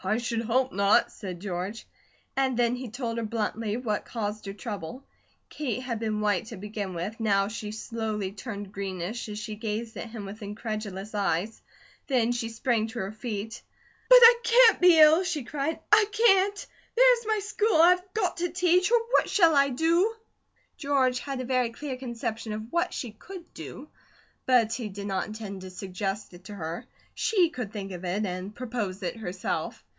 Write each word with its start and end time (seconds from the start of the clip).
"I 0.00 0.18
should 0.18 0.42
hope 0.42 0.72
not!" 0.72 1.10
said 1.10 1.40
George. 1.40 1.84
And 2.36 2.56
then 2.56 2.76
he 2.76 2.88
told 2.88 3.18
her 3.18 3.24
bluntly 3.24 3.76
what 3.76 4.04
caused 4.04 4.46
her 4.46 4.52
trouble. 4.52 5.04
Kate 5.48 5.80
had 5.80 5.98
been 5.98 6.20
white 6.20 6.46
to 6.46 6.56
begin 6.56 6.94
with, 6.94 7.18
now 7.18 7.48
she 7.48 7.72
slowly 7.72 8.30
turned 8.30 8.70
greenish 8.70 9.28
as 9.28 9.40
she 9.40 9.56
gazed 9.56 9.96
at 9.96 10.10
him 10.10 10.24
with 10.24 10.40
incredulous 10.40 11.16
eyes. 11.16 11.60
Then 12.06 12.30
she 12.30 12.48
sprang 12.48 12.86
to 12.86 13.00
her 13.00 13.10
feet. 13.10 13.60
"But 14.08 14.20
I 14.22 14.34
can't 14.44 14.80
be 14.80 15.00
ill!" 15.00 15.24
she 15.24 15.42
cried. 15.42 15.80
"I 15.90 16.04
can't! 16.12 16.66
There 16.96 17.18
is 17.18 17.26
my 17.26 17.40
school! 17.42 17.82
I've 17.82 18.14
got 18.14 18.36
to 18.36 18.50
teach! 18.50 18.92
Oh, 18.94 19.06
what 19.14 19.28
shall 19.28 19.56
I 19.56 19.68
do?" 19.70 20.14
George 20.76 21.18
had 21.18 21.40
a 21.40 21.44
very 21.44 21.70
clear 21.70 21.96
conception 21.96 22.52
of 22.52 22.70
what 22.70 22.94
she 22.94 23.10
could 23.10 23.52
do, 23.52 23.88
but 24.46 24.74
he 24.74 24.88
did 24.90 25.08
not 25.08 25.26
intend 25.26 25.62
to 25.62 25.70
suggest 25.70 26.32
it 26.34 26.44
to 26.44 26.54
her. 26.54 26.86
She 27.14 27.48
could 27.50 27.72
think 27.72 27.90
of 27.90 28.04
it, 28.04 28.24
and 28.24 28.54
propose 28.54 29.02
it 29.02 29.16
herself. 29.16 29.82